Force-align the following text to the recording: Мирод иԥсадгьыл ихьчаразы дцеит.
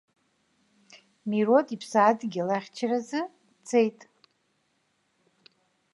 Мирод 1.29 1.67
иԥсадгьыл 1.75 2.49
ихьчаразы 2.57 3.21
дцеит. 3.57 3.99